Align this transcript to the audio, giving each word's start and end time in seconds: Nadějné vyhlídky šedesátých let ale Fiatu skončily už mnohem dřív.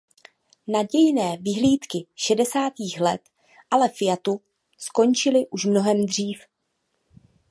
Nadějné 0.67 1.37
vyhlídky 1.37 2.07
šedesátých 2.15 3.01
let 3.01 3.21
ale 3.71 3.89
Fiatu 3.89 4.41
skončily 4.77 5.47
už 5.47 5.65
mnohem 5.65 6.05
dřív. 6.05 6.39